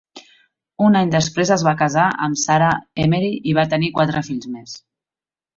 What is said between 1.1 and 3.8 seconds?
després, es va casar amb Sarah Emery i va